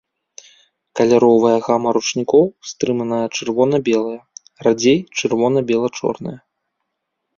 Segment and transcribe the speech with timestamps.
[0.99, 4.17] Каляровая гама ручнікоў стрыманая чырвона-белая,
[4.69, 6.37] радзей чырвона-бела-чорная.